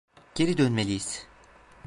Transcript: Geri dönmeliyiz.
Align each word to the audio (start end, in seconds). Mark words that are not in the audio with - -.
Geri 0.35 0.57
dönmeliyiz. 0.57 1.25